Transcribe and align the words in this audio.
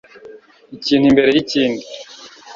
Ikintu 0.75 1.05
imbere 1.09 1.29
yi 1.35 1.43
kindi 1.51 1.85